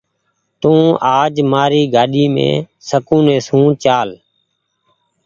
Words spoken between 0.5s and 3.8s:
تو آج مآري گآڏي مين سڪونيٚ سون